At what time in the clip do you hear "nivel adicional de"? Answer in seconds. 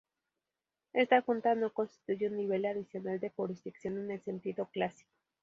2.37-3.29